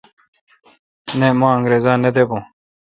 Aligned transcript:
نہ 1.17 1.27
مہ 1.39 1.49
انگرزا 1.55 1.93
نہ 2.01 2.09
دے 2.15 2.23
بھو۔ 2.29 2.37